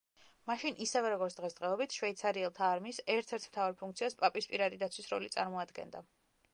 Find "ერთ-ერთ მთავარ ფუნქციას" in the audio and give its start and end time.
3.19-4.19